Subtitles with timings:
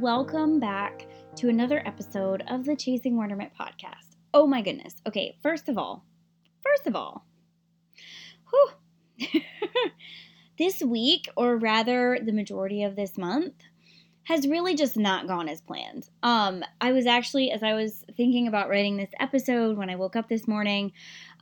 [0.00, 4.16] Welcome back to another episode of the Chasing Wonderment podcast.
[4.32, 4.94] Oh my goodness.
[5.06, 6.06] Okay, first of all,
[6.62, 7.26] first of all,
[8.48, 9.28] whew,
[10.58, 13.52] this week, or rather the majority of this month,
[14.24, 16.08] has really just not gone as planned.
[16.22, 20.16] Um, I was actually, as I was thinking about writing this episode when I woke
[20.16, 20.92] up this morning,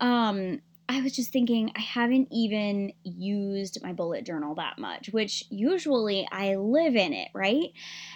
[0.01, 5.45] um, I was just thinking, I haven't even used my bullet journal that much, which
[5.51, 7.73] usually I live in it, right?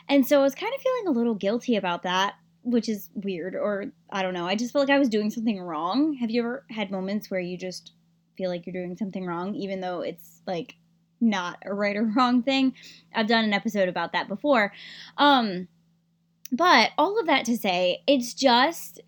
[0.09, 3.55] And so I was kind of feeling a little guilty about that, which is weird,
[3.55, 4.47] or I don't know.
[4.47, 6.14] I just felt like I was doing something wrong.
[6.14, 7.92] Have you ever had moments where you just
[8.39, 10.77] feel like you're doing something wrong, even though it's like
[11.20, 12.75] not a right or wrong thing?
[13.14, 14.73] I've done an episode about that before.
[15.19, 15.69] Um,
[16.53, 19.00] but all of that to say, it's just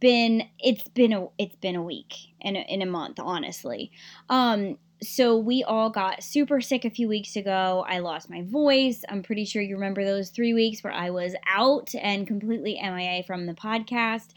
[0.00, 3.90] been it's been a it's been a week and in a month honestly.
[4.30, 7.84] Um so we all got super sick a few weeks ago.
[7.88, 9.02] I lost my voice.
[9.08, 13.22] I'm pretty sure you remember those three weeks where i was out and completely mia
[13.24, 14.28] from the podcast.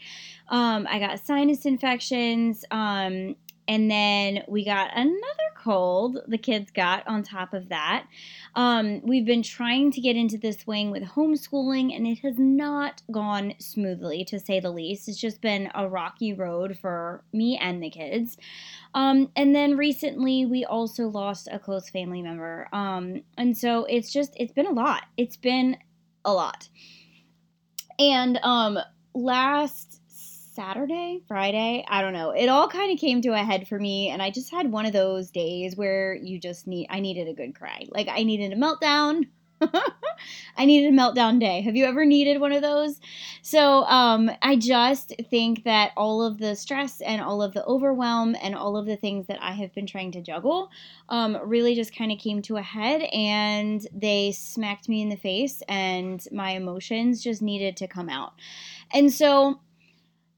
[0.48, 2.64] Um i got sinus infections.
[2.70, 3.36] Um
[3.68, 8.06] and then we got another cold the kids got on top of that.
[8.54, 13.02] Um, we've been trying to get into this swing with homeschooling, and it has not
[13.10, 15.08] gone smoothly, to say the least.
[15.08, 18.36] It's just been a rocky road for me and the kids.
[18.94, 22.68] Um, and then recently, we also lost a close family member.
[22.72, 25.02] Um, and so it's just, it's been a lot.
[25.16, 25.76] It's been
[26.24, 26.68] a lot.
[27.98, 28.78] And um,
[29.14, 30.00] last
[30.56, 32.30] Saturday, Friday, I don't know.
[32.30, 34.86] It all kind of came to a head for me and I just had one
[34.86, 37.84] of those days where you just need I needed a good cry.
[37.90, 39.26] Like I needed a meltdown.
[40.56, 41.60] I needed a meltdown day.
[41.62, 43.00] Have you ever needed one of those?
[43.42, 48.36] So, um, I just think that all of the stress and all of the overwhelm
[48.42, 50.70] and all of the things that I have been trying to juggle
[51.08, 55.16] um, really just kind of came to a head and they smacked me in the
[55.16, 58.34] face, and my emotions just needed to come out.
[58.92, 59.60] And so,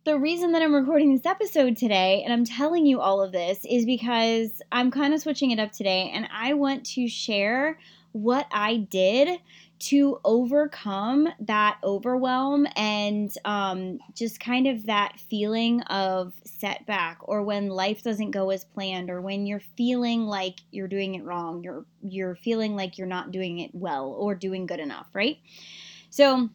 [0.08, 3.60] the reason that I'm recording this episode today and I'm telling you all of this
[3.68, 7.78] is because I'm kind of switching it up today and I want to share
[8.12, 9.38] what I did
[9.80, 17.68] to overcome that overwhelm and um, just kind of that feeling of setback or when
[17.68, 21.84] life doesn't go as planned or when you're feeling like you're doing it wrong you're
[22.02, 25.36] you're feeling like you're not doing it well or doing good enough right?
[26.08, 26.48] So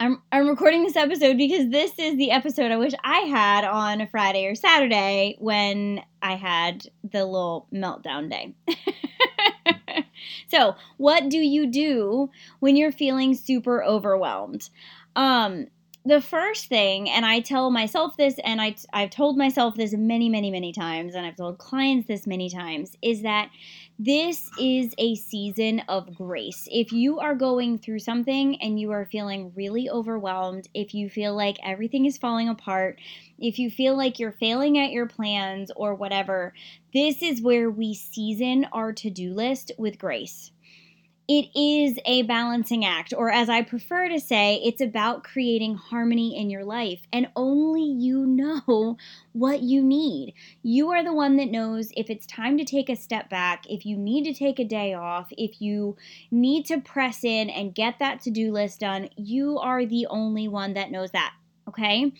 [0.00, 4.00] I'm, I'm recording this episode because this is the episode I wish I had on
[4.00, 8.54] a Friday or Saturday when I had the little meltdown day.
[10.48, 14.70] so, what do you do when you're feeling super overwhelmed?
[15.16, 15.66] Um,
[16.04, 20.28] the first thing, and I tell myself this, and I, I've told myself this many,
[20.28, 23.50] many, many times, and I've told clients this many times, is that
[23.98, 26.68] this is a season of grace.
[26.70, 31.34] If you are going through something and you are feeling really overwhelmed, if you feel
[31.34, 33.00] like everything is falling apart,
[33.40, 36.54] if you feel like you're failing at your plans or whatever,
[36.94, 40.52] this is where we season our to do list with grace
[41.28, 46.34] it is a balancing act, or as I prefer to say, it's about creating harmony
[46.34, 47.00] in your life.
[47.12, 48.96] And only you know
[49.32, 50.32] what you need.
[50.62, 53.84] You are the one that knows if it's time to take a step back, if
[53.84, 55.98] you need to take a day off, if you
[56.30, 59.10] need to press in and get that to do list done.
[59.16, 61.34] You are the only one that knows that.
[61.68, 62.10] Okay.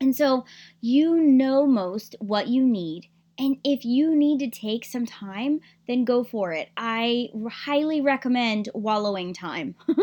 [0.00, 0.44] And so
[0.80, 3.08] you know most what you need
[3.38, 6.70] and if you need to take some time, then go for it.
[6.76, 9.76] I highly recommend wallowing time.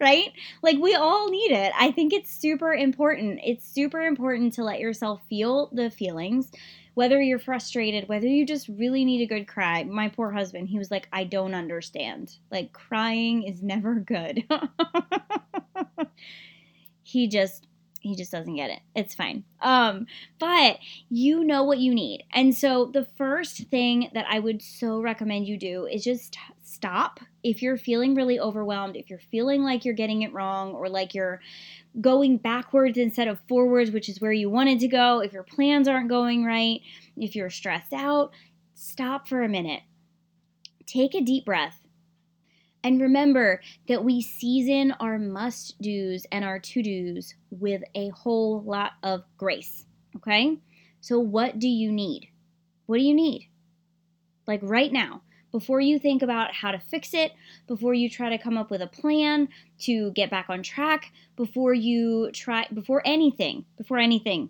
[0.00, 0.32] right?
[0.62, 1.72] Like we all need it.
[1.78, 3.40] I think it's super important.
[3.44, 6.50] It's super important to let yourself feel the feelings,
[6.94, 9.84] whether you're frustrated, whether you just really need a good cry.
[9.84, 12.36] My poor husband, he was like, I don't understand.
[12.50, 14.44] Like crying is never good.
[17.02, 17.66] he just
[18.06, 18.80] he just doesn't get it.
[18.94, 19.44] It's fine.
[19.60, 20.06] Um,
[20.38, 22.24] but you know what you need.
[22.32, 27.20] And so the first thing that I would so recommend you do is just stop.
[27.42, 31.14] If you're feeling really overwhelmed, if you're feeling like you're getting it wrong or like
[31.14, 31.40] you're
[32.00, 35.88] going backwards instead of forwards, which is where you wanted to go, if your plans
[35.88, 36.80] aren't going right,
[37.16, 38.32] if you're stressed out,
[38.74, 39.82] stop for a minute.
[40.86, 41.85] take a deep breath.
[42.86, 48.62] And remember that we season our must do's and our to do's with a whole
[48.62, 49.86] lot of grace.
[50.14, 50.58] Okay?
[51.00, 52.28] So, what do you need?
[52.86, 53.50] What do you need?
[54.46, 57.32] Like right now, before you think about how to fix it,
[57.66, 59.48] before you try to come up with a plan
[59.80, 64.48] to get back on track, before you try, before anything, before anything,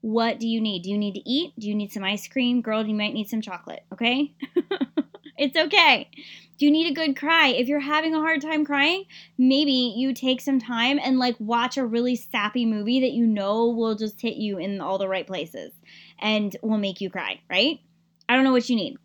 [0.00, 0.82] what do you need?
[0.82, 1.52] Do you need to eat?
[1.56, 2.62] Do you need some ice cream?
[2.62, 4.34] Girl, you might need some chocolate, okay?
[5.38, 6.10] it's okay.
[6.58, 7.48] You need a good cry?
[7.48, 9.04] If you're having a hard time crying,
[9.36, 13.68] maybe you take some time and like watch a really sappy movie that you know
[13.68, 15.72] will just hit you in all the right places
[16.18, 17.80] and will make you cry, right?
[18.28, 18.96] I don't know what you need.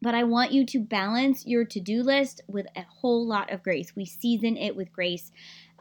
[0.00, 3.64] But I want you to balance your to do list with a whole lot of
[3.64, 3.96] grace.
[3.96, 5.32] We season it with grace,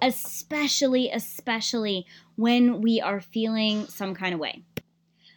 [0.02, 4.64] especially, especially when we are feeling some kind of way.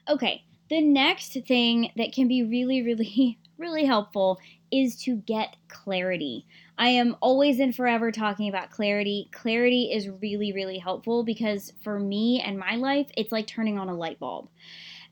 [0.08, 4.40] Okay, the next thing that can be really, really, really helpful
[4.72, 6.46] is to get clarity.
[6.78, 9.28] I am always and forever talking about clarity.
[9.32, 13.88] Clarity is really, really helpful because for me and my life, it's like turning on
[13.88, 14.48] a light bulb.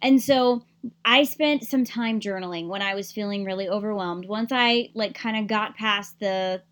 [0.00, 0.62] And so
[1.04, 4.26] I spent some time journaling when I was feeling really overwhelmed.
[4.26, 6.62] Once I like kind of got past the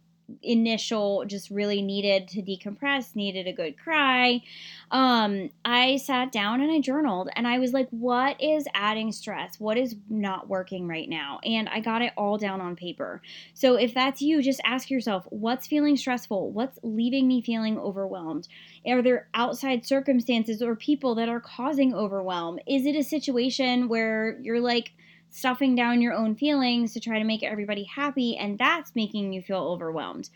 [0.42, 4.42] initial just really needed to decompress needed a good cry.
[4.90, 9.58] Um i sat down and i journaled and i was like what is adding stress?
[9.58, 11.38] What is not working right now?
[11.44, 13.22] And i got it all down on paper.
[13.54, 16.50] So if that's you just ask yourself what's feeling stressful?
[16.50, 18.48] What's leaving me feeling overwhelmed?
[18.86, 22.58] Are there outside circumstances or people that are causing overwhelm?
[22.66, 24.92] Is it a situation where you're like
[25.30, 29.42] stuffing down your own feelings to try to make everybody happy, and that's making you
[29.42, 30.30] feel overwhelmed.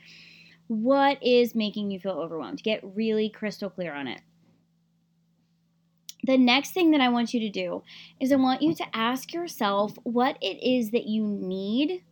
[0.69, 2.63] What is making you feel overwhelmed?
[2.63, 4.21] Get really crystal clear on it.
[6.25, 7.83] The next thing that I want you to do
[8.21, 12.05] is I want you to ask yourself what it is that you need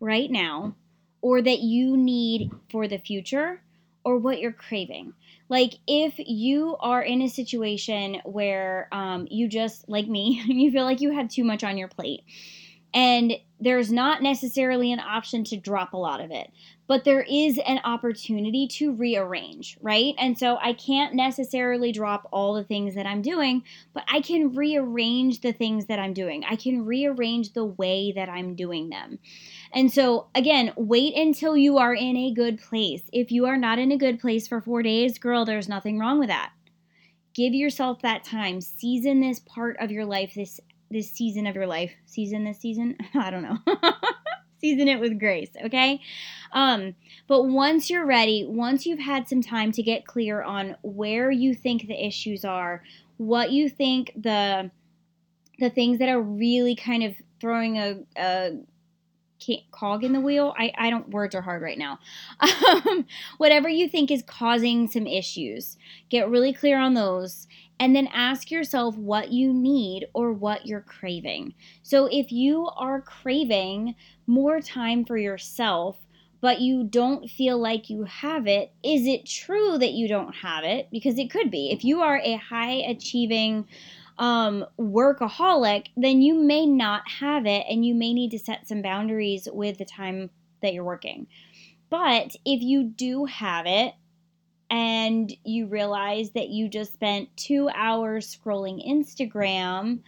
[0.00, 0.74] right now
[1.22, 3.62] or that you need for the future
[4.04, 5.14] or what you're craving.
[5.48, 10.84] Like if you are in a situation where um, you just, like me, you feel
[10.84, 12.24] like you have too much on your plate
[12.94, 16.50] and there's not necessarily an option to drop a lot of it,
[16.86, 20.14] but there is an opportunity to rearrange, right?
[20.16, 23.62] And so I can't necessarily drop all the things that I'm doing,
[23.92, 26.44] but I can rearrange the things that I'm doing.
[26.48, 29.18] I can rearrange the way that I'm doing them.
[29.72, 33.02] And so, again, wait until you are in a good place.
[33.12, 36.18] If you are not in a good place for four days, girl, there's nothing wrong
[36.18, 36.52] with that.
[37.34, 38.60] Give yourself that time.
[38.60, 40.60] Season this part of your life, this
[40.90, 41.92] this season of your life.
[42.06, 42.96] Season this season?
[43.14, 43.58] I don't know.
[44.60, 46.00] season it with grace, okay?
[46.52, 46.94] Um,
[47.26, 51.54] but once you're ready, once you've had some time to get clear on where you
[51.54, 52.82] think the issues are,
[53.16, 54.70] what you think the
[55.58, 58.52] the things that are really kind of throwing a, a
[59.70, 60.54] cog in the wheel.
[60.58, 61.98] I, I don't, words are hard right now.
[62.68, 63.06] Um,
[63.38, 65.76] whatever you think is causing some issues,
[66.10, 67.46] get really clear on those
[67.80, 71.54] and then ask yourself what you need or what you're craving.
[71.82, 73.94] So if you are craving
[74.26, 75.96] more time for yourself,
[76.40, 80.64] but you don't feel like you have it, is it true that you don't have
[80.64, 80.88] it?
[80.90, 81.70] Because it could be.
[81.70, 83.66] If you are a high achieving,
[84.18, 88.82] um, workaholic, then you may not have it and you may need to set some
[88.82, 91.28] boundaries with the time that you're working.
[91.90, 93.94] But if you do have it
[94.70, 100.00] and you realize that you just spent two hours scrolling Instagram,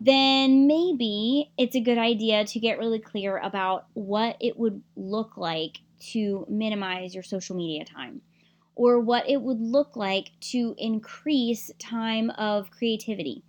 [0.00, 5.36] then maybe it's a good idea to get really clear about what it would look
[5.36, 5.78] like
[6.12, 8.20] to minimize your social media time
[8.76, 13.42] or what it would look like to increase time of creativity.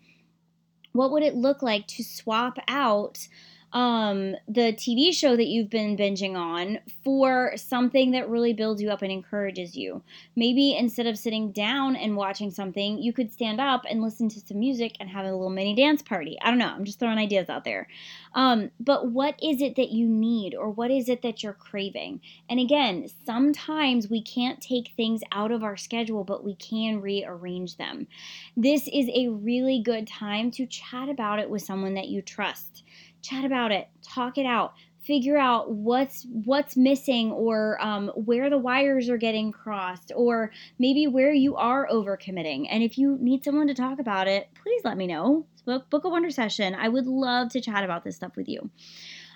[0.91, 3.27] What would it look like to swap out
[3.75, 8.89] um, the TV show that you've been binging on for something that really builds you
[8.89, 10.01] up and encourages you.
[10.38, 14.39] Maybe instead of sitting down and watching something, you could stand up and listen to
[14.39, 16.38] some music and have a little mini dance party.
[16.41, 16.70] I don't know.
[16.70, 17.89] I'm just throwing ideas out there.
[18.34, 22.22] Um, but what is it that you need or what is it that you're craving?
[22.50, 27.75] And again, sometimes we can't take things out of our schedule, but we can rearrange
[27.75, 28.08] them.
[28.55, 32.84] This is a really good time to chat about it with someone that you trust
[33.25, 34.74] chat about it, talk it out,
[35.05, 41.08] figure out what's what's missing or um, where the wires are getting crossed or maybe
[41.08, 42.67] where you are overcommitting.
[42.70, 45.46] And if you need someone to talk about it please let me know.
[45.65, 46.75] Book, book a wonder session.
[46.75, 48.70] I would love to chat about this stuff with you.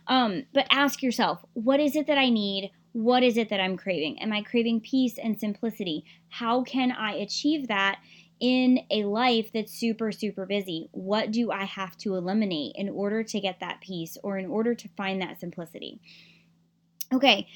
[0.07, 2.71] Um, but ask yourself what is it that i need?
[2.93, 4.19] What is it that i'm craving?
[4.21, 6.03] Am i craving peace and simplicity?
[6.29, 7.99] How can i achieve that
[8.39, 10.89] in a life that's super, super busy?
[10.91, 14.75] What do I have to eliminate in order to get that peace or in order
[14.75, 16.01] to find that simplicity?
[17.13, 17.47] Okay,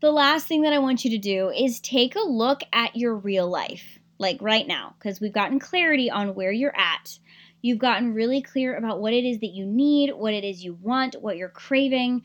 [0.00, 3.14] the last thing that I want you to do is take a look at your
[3.14, 7.18] real life, like right now, because we've gotten clarity on where you're at.
[7.62, 10.74] You've gotten really clear about what it is that you need, what it is you
[10.74, 12.22] want, what you're craving.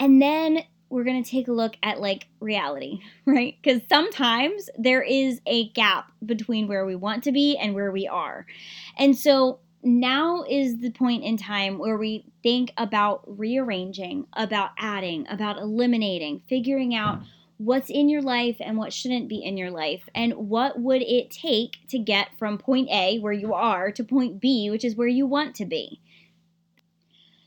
[0.00, 3.56] And then we're going to take a look at like reality, right?
[3.62, 8.06] Because sometimes there is a gap between where we want to be and where we
[8.06, 8.44] are.
[8.98, 15.26] And so now is the point in time where we think about rearranging, about adding,
[15.30, 17.24] about eliminating, figuring out mm.
[17.56, 21.30] what's in your life and what shouldn't be in your life, and what would it
[21.30, 25.08] take to get from point A, where you are, to point B, which is where
[25.08, 26.00] you want to be.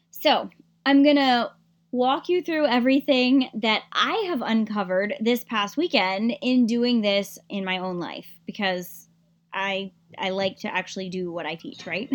[0.09, 0.49] So,
[0.85, 1.51] I'm going to
[1.93, 7.63] walk you through everything that I have uncovered this past weekend in doing this in
[7.63, 9.07] my own life because
[9.53, 12.11] I I like to actually do what I teach, right?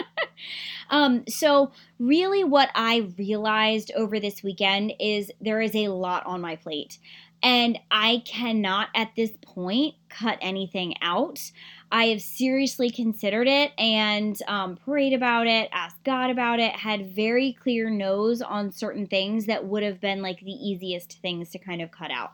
[0.90, 6.42] um, so really what I realized over this weekend is there is a lot on
[6.42, 6.98] my plate.
[7.42, 11.50] And I cannot at this point cut anything out.
[11.92, 17.14] I have seriously considered it and um, prayed about it, asked God about it, had
[17.14, 21.58] very clear no's on certain things that would have been like the easiest things to
[21.58, 22.32] kind of cut out.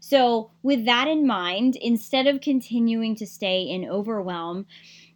[0.00, 4.66] So, with that in mind, instead of continuing to stay in overwhelm,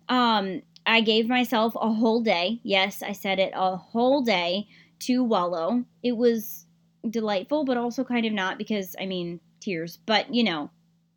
[0.09, 2.61] um, I gave myself a whole day.
[2.63, 4.69] Yes, I said it a whole day
[5.01, 5.85] to wallow.
[6.03, 6.62] It was
[7.09, 10.71] delightful, but also kind of not because, I mean, tears, but you know,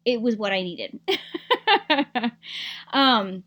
[0.06, 1.00] it was what I needed.
[2.94, 3.44] um,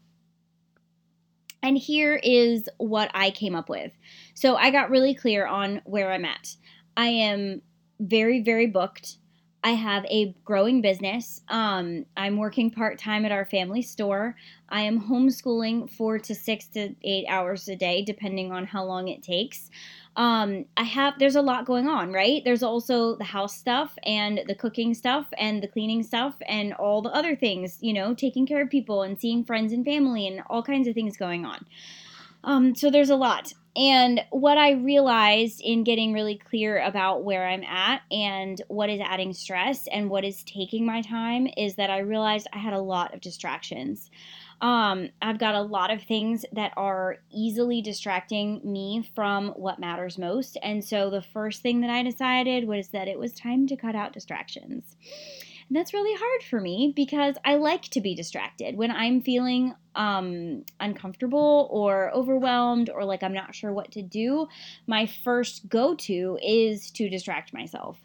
[1.63, 3.93] and here is what I came up with.
[4.35, 6.57] So I got really clear on where I'm at.
[6.97, 7.63] I am
[8.01, 9.17] very, very booked.
[9.69, 11.43] I have a growing business.
[11.49, 14.35] Um, I'm working part time at our family store.
[14.71, 19.09] I am homeschooling four to six to eight hours a day, depending on how long
[19.09, 19.71] it takes
[20.17, 22.43] um, I have there's a lot going on, right?
[22.45, 27.03] There's also the house stuff and the cooking stuff and the cleaning stuff and all
[27.03, 30.43] the other things, you know, taking care of people and seeing friends and family and
[30.51, 31.65] all kinds of things going on.
[32.43, 33.53] Um, so there's a lot.
[33.77, 39.01] And what I realized in getting really clear about where I'm at and what is
[39.01, 42.81] adding stress and what is taking my time is that I realized I had a
[42.81, 44.11] lot of distractions.
[44.61, 50.19] Um, I've got a lot of things that are easily distracting me from what matters
[50.19, 50.59] most.
[50.63, 53.95] And so the first thing that I decided was that it was time to cut
[53.95, 54.97] out distractions.
[55.69, 58.77] And that's really hard for me because I like to be distracted.
[58.77, 64.49] When I'm feeling um, uncomfortable or overwhelmed or like I'm not sure what to do,
[64.87, 67.99] my first go to is to distract myself.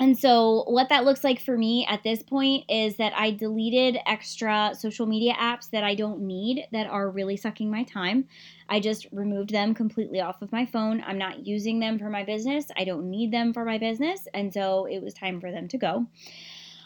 [0.00, 3.98] And so, what that looks like for me at this point is that I deleted
[4.06, 8.26] extra social media apps that I don't need that are really sucking my time.
[8.68, 11.02] I just removed them completely off of my phone.
[11.06, 12.66] I'm not using them for my business.
[12.76, 14.26] I don't need them for my business.
[14.34, 16.06] And so, it was time for them to go.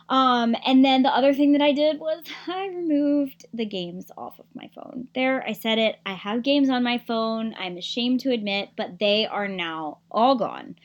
[0.08, 4.38] Um, and then the other thing that I did was I removed the games off
[4.38, 5.08] of my phone.
[5.14, 5.96] There, I said it.
[6.06, 7.54] I have games on my phone.
[7.58, 10.76] I'm ashamed to admit, but they are now all gone.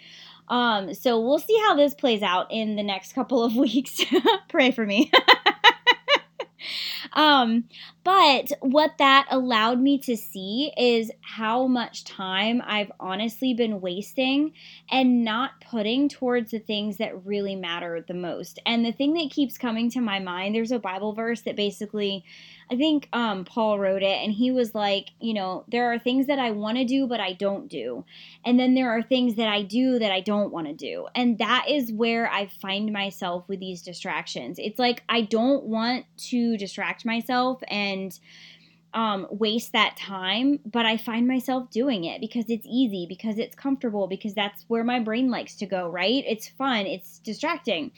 [0.54, 4.04] Um, so we'll see how this plays out in the next couple of weeks.
[4.50, 5.12] Pray for me.
[7.12, 7.66] um,
[8.04, 14.54] but what that allowed me to see is how much time I've honestly been wasting
[14.90, 18.60] and not putting towards the things that really matter the most.
[18.66, 22.24] And the thing that keeps coming to my mind, there's a Bible verse that basically
[22.72, 26.28] I think um, Paul wrote it, and he was like, you know, there are things
[26.28, 28.06] that I want to do, but I don't do.
[28.46, 31.08] And then there are things that I do that I don't want to do.
[31.16, 34.58] And that is where I find myself with these distractions.
[34.60, 38.18] It's like I don't want to distract myself and
[38.94, 43.56] um, waste that time, but I find myself doing it because it's easy, because it's
[43.56, 46.24] comfortable, because that's where my brain likes to go, right?
[46.28, 47.92] It's fun, it's distracting.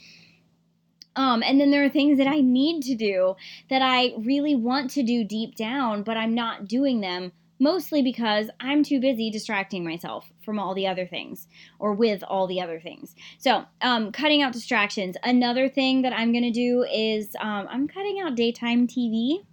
[1.18, 3.36] Um, and then there are things that I need to do
[3.70, 8.50] that I really want to do deep down, but I'm not doing them mostly because
[8.60, 11.48] I'm too busy distracting myself from all the other things
[11.80, 13.16] or with all the other things.
[13.38, 15.16] So, um, cutting out distractions.
[15.24, 19.46] Another thing that I'm going to do is um, I'm cutting out daytime TV.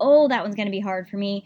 [0.00, 1.44] Oh, that one's going to be hard for me.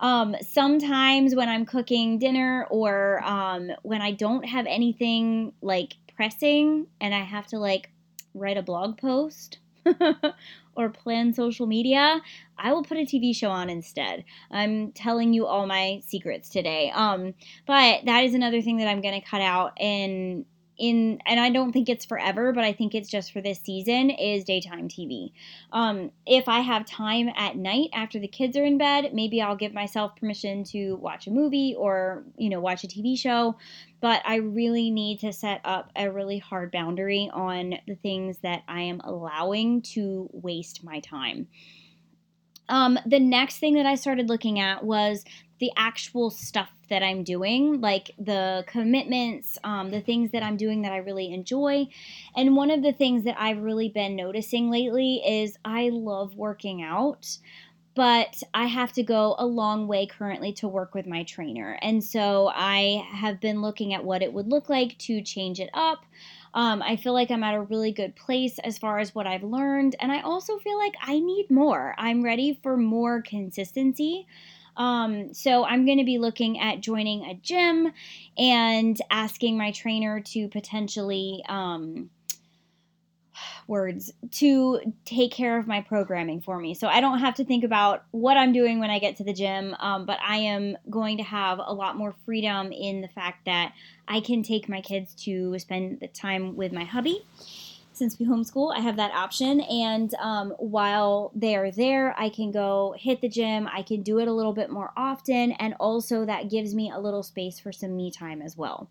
[0.00, 6.86] Um, sometimes when I'm cooking dinner or um, when I don't have anything like pressing
[7.00, 7.90] and I have to like
[8.34, 9.58] write a blog post
[10.76, 12.20] or plan social media,
[12.58, 14.24] I will put a TV show on instead.
[14.50, 16.90] I'm telling you all my secrets today.
[16.94, 17.34] Um,
[17.66, 20.44] but that is another thing that I'm going to cut out and
[20.78, 24.10] in and I don't think it's forever, but I think it's just for this season
[24.10, 25.32] is daytime TV.
[25.72, 29.56] Um, if I have time at night after the kids are in bed, maybe I'll
[29.56, 33.56] give myself permission to watch a movie or you know watch a TV show.
[34.00, 38.62] But I really need to set up a really hard boundary on the things that
[38.68, 41.48] I am allowing to waste my time.
[42.68, 45.24] Um, the next thing that I started looking at was
[45.60, 50.82] the actual stuff that I'm doing, like the commitments, um, the things that I'm doing
[50.82, 51.88] that I really enjoy.
[52.36, 56.82] And one of the things that I've really been noticing lately is I love working
[56.82, 57.38] out.
[57.94, 61.78] But I have to go a long way currently to work with my trainer.
[61.80, 65.70] And so I have been looking at what it would look like to change it
[65.72, 66.04] up.
[66.54, 69.42] Um, I feel like I'm at a really good place as far as what I've
[69.42, 69.96] learned.
[70.00, 71.94] And I also feel like I need more.
[71.98, 74.26] I'm ready for more consistency.
[74.76, 77.92] Um, so I'm going to be looking at joining a gym
[78.38, 81.44] and asking my trainer to potentially.
[81.48, 82.10] Um,
[83.66, 86.74] words to take care of my programming for me.
[86.74, 89.32] So I don't have to think about what I'm doing when I get to the
[89.32, 93.44] gym, um, but I am going to have a lot more freedom in the fact
[93.46, 93.72] that
[94.06, 97.24] I can take my kids to spend the time with my hubby.
[97.92, 99.60] Since we homeschool, I have that option.
[99.60, 103.68] And um, while they are there, I can go hit the gym.
[103.72, 105.52] I can do it a little bit more often.
[105.52, 108.88] And also, that gives me a little space for some me time as well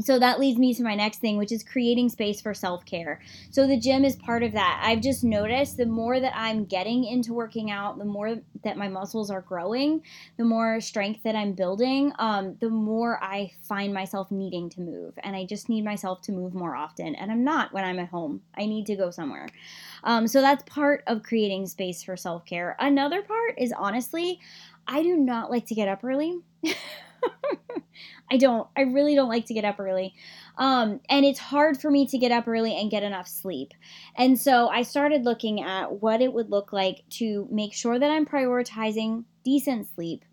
[0.00, 3.20] so that leads me to my next thing which is creating space for self-care.
[3.50, 4.82] So the gym is part of that.
[4.84, 8.88] I've just noticed the more that i'm getting into working out the more that my
[8.88, 10.02] muscles are growing
[10.36, 15.14] the more strength that i'm building um, the more i find myself needing to move.
[15.22, 17.14] And i just need myself to move more often.
[17.14, 18.42] And i'm not when i'm at home.
[18.56, 19.48] I need to go somewhere.
[20.02, 22.76] Um, so that's part of creating space for self-care.
[22.78, 24.40] Another part is honestly
[24.86, 26.38] i do not like to get up early
[28.30, 28.68] I don't.
[28.76, 30.14] I really don't like to get up early.
[30.56, 33.72] Um, and it's hard for me to get up early and get enough sleep.
[34.16, 38.10] And so I started looking at what it would look like to make sure that
[38.10, 40.24] I'm prioritizing decent sleep,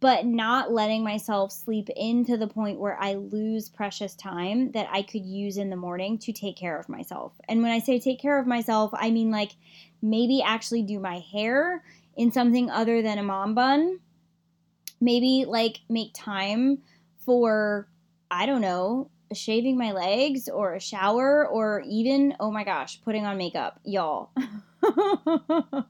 [0.00, 5.02] but not letting myself sleep into the point where I lose precious time that I
[5.02, 7.32] could use in the morning to take care of myself.
[7.48, 9.52] And when I say take care of myself, I mean like
[10.02, 11.82] maybe actually do my hair
[12.16, 13.98] in something other than a mom bun.
[15.00, 16.82] Maybe like make time
[17.24, 17.88] for,
[18.30, 23.26] I don't know, shaving my legs or a shower or even, oh my gosh, putting
[23.26, 23.80] on makeup.
[23.84, 24.30] Y'all.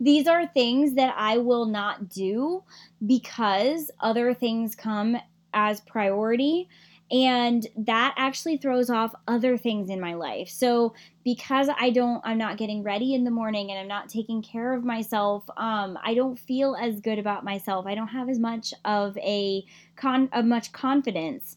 [0.00, 2.64] These are things that I will not do
[3.06, 5.16] because other things come
[5.54, 6.68] as priority
[7.12, 10.48] and that actually throws off other things in my life.
[10.48, 10.94] So
[11.24, 14.72] because i don't i'm not getting ready in the morning and i'm not taking care
[14.72, 17.86] of myself um, i don't feel as good about myself.
[17.86, 19.64] I don't have as much of a
[19.96, 21.56] con of much confidence.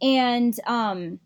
[0.00, 1.18] And um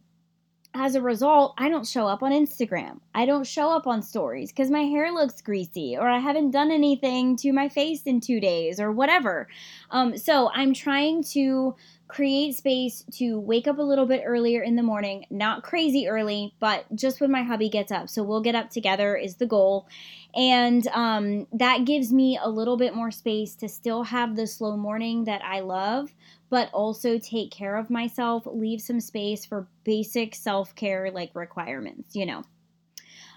[0.74, 2.98] as a result, I don't show up on Instagram.
[3.14, 6.72] I don't show up on stories because my hair looks greasy or I haven't done
[6.72, 9.48] anything to my face in two days or whatever.
[9.92, 11.76] Um, so I'm trying to
[12.08, 16.54] create space to wake up a little bit earlier in the morning, not crazy early,
[16.58, 18.08] but just when my hubby gets up.
[18.08, 19.88] So we'll get up together is the goal.
[20.34, 24.76] And um, that gives me a little bit more space to still have the slow
[24.76, 26.12] morning that I love,
[26.54, 32.14] but also take care of myself, leave some space for basic self care like requirements,
[32.14, 32.44] you know.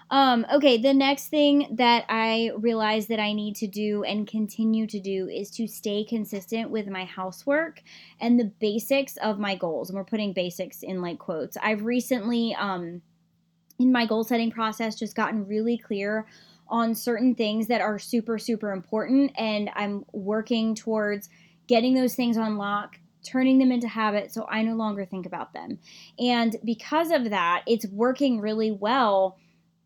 [0.08, 4.86] Um, okay, the next thing that I realize that I need to do and continue
[4.86, 7.82] to do is to stay consistent with my housework
[8.20, 9.90] and the basics of my goals.
[9.90, 11.56] And we're putting basics in like quotes.
[11.60, 13.02] I've recently, um,
[13.80, 16.28] in my goal setting process, just gotten really clear
[16.68, 19.32] on certain things that are super, super important.
[19.36, 21.28] And I'm working towards
[21.68, 25.52] getting those things on lock, turning them into habits so I no longer think about
[25.52, 25.78] them.
[26.18, 29.38] And because of that, it's working really well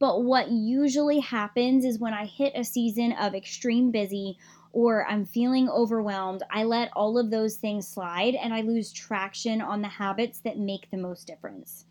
[0.03, 4.37] but what usually happens is when I hit a season of extreme busy
[4.73, 9.63] or I'm feeling overwhelmed, I let all of those things slide and I lose traction
[9.63, 11.85] on the habits that make the most difference.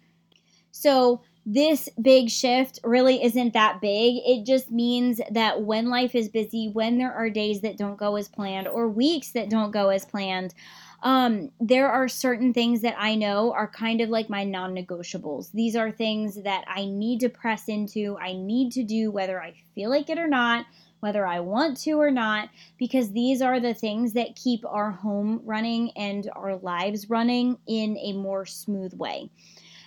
[0.71, 4.17] So, this big shift really isn't that big.
[4.25, 8.17] It just means that when life is busy, when there are days that don't go
[8.17, 10.53] as planned or weeks that don't go as planned,
[11.03, 15.51] um, there are certain things that I know are kind of like my non negotiables.
[15.51, 19.55] These are things that I need to press into, I need to do whether I
[19.73, 20.65] feel like it or not,
[20.99, 25.41] whether I want to or not, because these are the things that keep our home
[25.43, 29.31] running and our lives running in a more smooth way.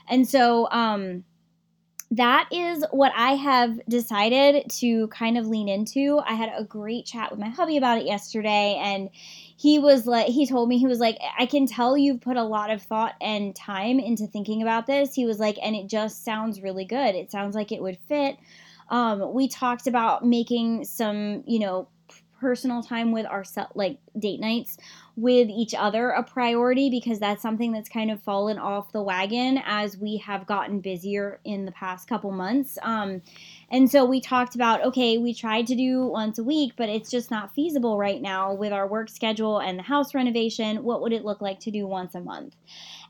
[0.08, 1.24] And so, um,
[2.10, 6.20] that is what I have decided to kind of lean into.
[6.24, 9.10] I had a great chat with my hubby about it yesterday, and
[9.56, 12.42] he was like he told me he was like i can tell you've put a
[12.42, 15.14] lot of thought and time into thinking about this.
[15.14, 17.14] He was like and it just sounds really good.
[17.14, 18.36] It sounds like it would fit.
[18.90, 21.88] Um, we talked about making some you know
[22.40, 24.76] personal time with our like date nights
[25.16, 29.62] with each other a priority because that's something that's kind of fallen off the wagon
[29.64, 32.76] as we have gotten busier in the past couple months.
[32.82, 33.22] Um,
[33.74, 37.10] and so we talked about okay, we tried to do once a week, but it's
[37.10, 40.84] just not feasible right now with our work schedule and the house renovation.
[40.84, 42.54] What would it look like to do once a month?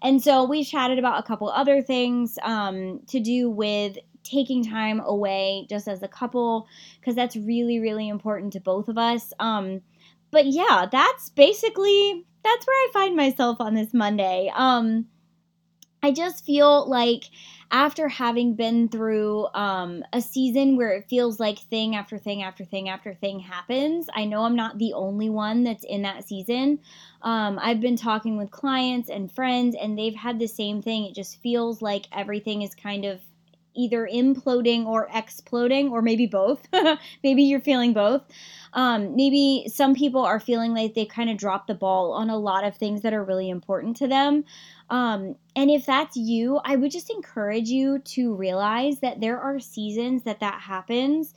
[0.02, 5.00] And so we chatted about a couple other things um, to do with taking time
[5.00, 6.66] away just as a couple
[6.98, 9.82] because that's really really important to both of us um
[10.30, 15.04] but yeah that's basically that's where i find myself on this monday um
[16.02, 17.24] i just feel like
[17.74, 22.64] after having been through um, a season where it feels like thing after thing after
[22.64, 26.78] thing after thing happens, I know I'm not the only one that's in that season.
[27.22, 31.04] Um, I've been talking with clients and friends, and they've had the same thing.
[31.04, 33.20] It just feels like everything is kind of
[33.74, 36.66] either imploding or exploding, or maybe both.
[37.22, 38.22] maybe you're feeling both.
[38.74, 42.36] Um, maybe some people are feeling like they kind of dropped the ball on a
[42.36, 44.44] lot of things that are really important to them.
[44.90, 49.60] Um, and if that's you, I would just encourage you to realize that there are
[49.60, 51.34] seasons that that happens.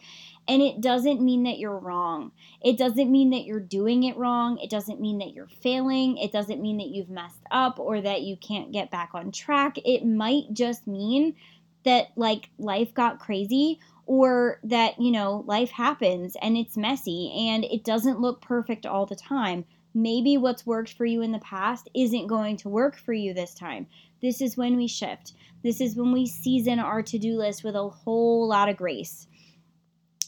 [0.49, 2.31] And it doesn't mean that you're wrong.
[2.61, 4.57] It doesn't mean that you're doing it wrong.
[4.59, 6.17] It doesn't mean that you're failing.
[6.17, 9.77] It doesn't mean that you've messed up or that you can't get back on track.
[9.83, 11.35] It might just mean
[11.87, 17.63] that like life got crazy or that, you know, life happens and it's messy and
[17.65, 19.65] it doesn't look perfect all the time.
[19.93, 23.53] Maybe what's worked for you in the past isn't going to work for you this
[23.53, 23.87] time.
[24.21, 25.33] This is when we shift.
[25.63, 29.27] This is when we season our to do list with a whole lot of grace.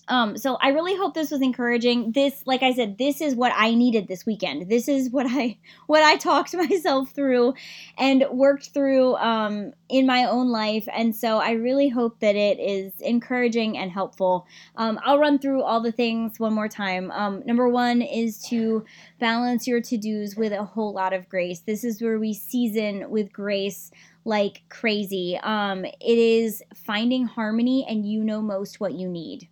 [0.10, 2.12] Um, so I really hope this was encouraging.
[2.12, 4.68] This, like I said, this is what I needed this weekend.
[4.68, 7.54] This is what I what I talked myself through
[7.98, 10.88] and worked through um, in my own life.
[10.92, 14.48] And so I really hope that it is encouraging and helpful.
[14.76, 17.12] Um, I'll run through all the things one more time.
[17.12, 18.86] Um, number one is to
[19.20, 21.60] balance your to dos with a whole lot of grace.
[21.60, 23.92] This is where we season with grace
[24.26, 25.40] like crazy.
[25.42, 29.48] Um, it is finding harmony, and you know most what you need.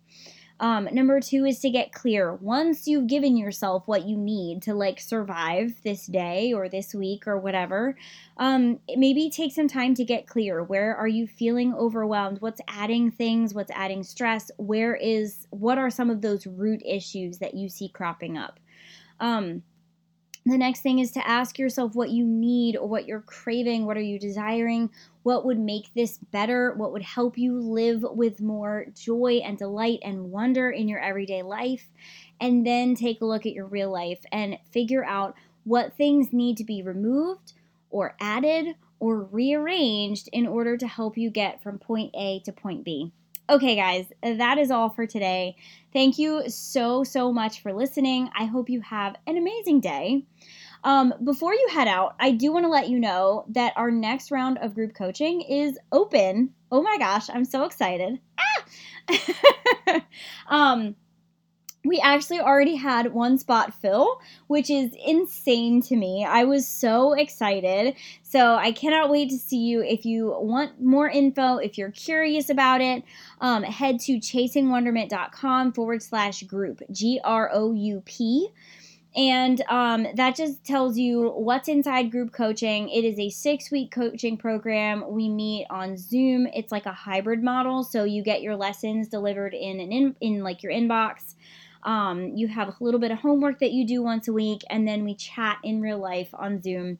[0.60, 2.34] Um, number two is to get clear.
[2.34, 7.28] Once you've given yourself what you need to like survive this day or this week
[7.28, 7.96] or whatever,
[8.38, 10.62] um, maybe take some time to get clear.
[10.62, 12.40] Where are you feeling overwhelmed?
[12.40, 13.54] What's adding things?
[13.54, 14.50] What's adding stress?
[14.56, 18.58] Where is, what are some of those root issues that you see cropping up?
[19.20, 19.62] Um,
[20.46, 23.84] the next thing is to ask yourself what you need or what you're craving.
[23.84, 24.90] What are you desiring?
[25.22, 26.72] What would make this better?
[26.74, 31.42] What would help you live with more joy and delight and wonder in your everyday
[31.42, 31.88] life?
[32.40, 36.56] And then take a look at your real life and figure out what things need
[36.56, 37.52] to be removed
[37.90, 42.84] or added or rearranged in order to help you get from point A to point
[42.84, 43.12] B.
[43.50, 45.56] Okay, guys, that is all for today.
[45.98, 48.30] Thank you so, so much for listening.
[48.32, 50.22] I hope you have an amazing day.
[50.84, 54.30] Um, before you head out, I do want to let you know that our next
[54.30, 56.54] round of group coaching is open.
[56.70, 58.20] Oh my gosh, I'm so excited.
[58.38, 60.00] Ah!
[60.48, 60.94] um,
[61.88, 66.24] we actually already had one spot fill, which is insane to me.
[66.24, 67.96] I was so excited.
[68.22, 69.82] So I cannot wait to see you.
[69.82, 73.02] If you want more info, if you're curious about it,
[73.40, 78.50] um, head to chasingwonderment.com forward slash group, G R O U P.
[79.16, 82.88] And um, that just tells you what's inside group coaching.
[82.90, 85.04] It is a six week coaching program.
[85.08, 86.46] We meet on Zoom.
[86.54, 87.82] It's like a hybrid model.
[87.82, 91.34] So you get your lessons delivered in an in, in like your inbox.
[91.82, 94.86] Um, you have a little bit of homework that you do once a week, and
[94.86, 96.98] then we chat in real life on Zoom.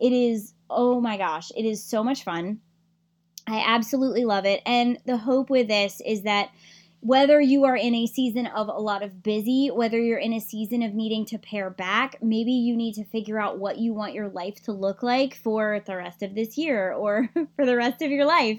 [0.00, 2.60] It is, oh my gosh, it is so much fun.
[3.46, 4.60] I absolutely love it.
[4.66, 6.50] And the hope with this is that
[7.00, 10.40] whether you are in a season of a lot of busy, whether you're in a
[10.40, 14.14] season of needing to pare back, maybe you need to figure out what you want
[14.14, 18.02] your life to look like for the rest of this year or for the rest
[18.02, 18.58] of your life.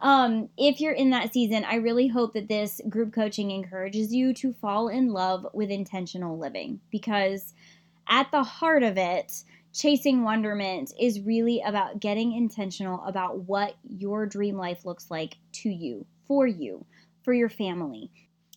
[0.00, 4.32] Um, if you're in that season, I really hope that this group coaching encourages you
[4.34, 7.54] to fall in love with intentional living because
[8.08, 14.24] at the heart of it, chasing wonderment is really about getting intentional about what your
[14.24, 16.84] dream life looks like to you, for you
[17.24, 18.10] for your family.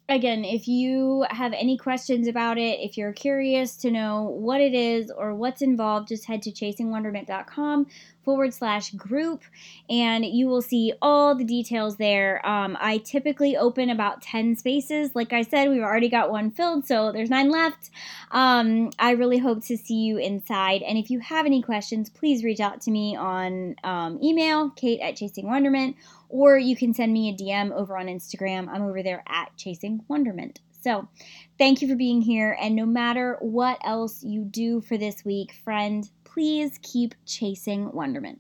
[0.09, 4.73] Again, if you have any questions about it, if you're curious to know what it
[4.73, 7.87] is or what's involved, just head to chasingwonderment.com
[8.23, 9.43] forward slash group,
[9.89, 12.45] and you will see all the details there.
[12.47, 15.11] Um, I typically open about 10 spaces.
[15.13, 17.89] Like I said, we've already got one filled, so there's nine left.
[18.31, 20.83] Um, I really hope to see you inside.
[20.83, 25.01] And if you have any questions, please reach out to me on um, email, kate
[25.01, 25.97] at Chasing Wonderment,
[26.29, 28.67] or you can send me a DM over on Instagram.
[28.69, 30.59] I'm over there at Chasing Wonderment.
[30.81, 31.07] So,
[31.57, 32.57] thank you for being here.
[32.61, 38.39] And no matter what else you do for this week, friend, please keep chasing wonderment.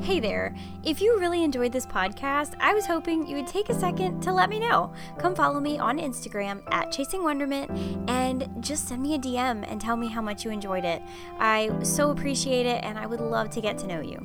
[0.00, 0.54] Hey there.
[0.84, 4.32] If you really enjoyed this podcast, I was hoping you would take a second to
[4.32, 4.92] let me know.
[5.18, 7.70] Come follow me on Instagram at Chasing Wonderment
[8.08, 11.02] and just send me a DM and tell me how much you enjoyed it.
[11.38, 14.24] I so appreciate it and I would love to get to know you.